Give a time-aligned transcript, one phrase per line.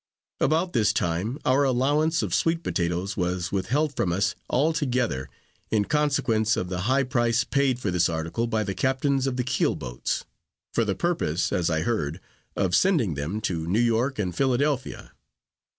[0.39, 5.29] About this time, our allowance of sweet potatoes was withheld from us altogether,
[5.69, 9.43] in consequence of the high price paid for this article by the captains of the
[9.43, 10.23] keel boats;
[10.73, 12.19] for the purpose, as I heard,
[12.55, 15.11] of sending them to New York and Philadelphia.